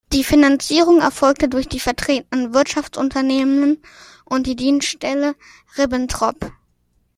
[0.13, 3.77] Die Finanzierung erfolgte durch die vertretenden Wirtschaftsunternehmen
[4.25, 5.35] und die Dienststelle
[5.77, 6.51] Ribbentrop.